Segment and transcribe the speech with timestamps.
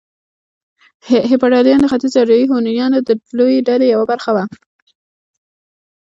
[1.31, 4.45] هېپتاليان د ختيځو اریایي هونيانو د لويې ډلې يوه برخه وو